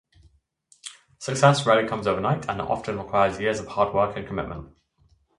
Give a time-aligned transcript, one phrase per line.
[1.19, 4.75] Success rarely comes overnight, and it often requires years of hard work and commitment.